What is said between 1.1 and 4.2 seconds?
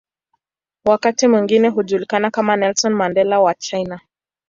mwingine hujulikana kama "Nelson Mandela wa China".